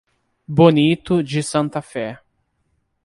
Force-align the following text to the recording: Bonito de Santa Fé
Bonito 0.47 1.21
de 1.21 1.43
Santa 1.43 1.79
Fé 1.79 2.17